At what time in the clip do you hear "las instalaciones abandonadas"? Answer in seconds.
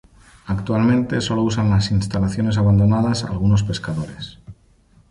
1.69-3.23